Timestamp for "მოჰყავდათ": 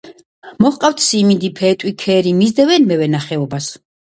0.65-1.03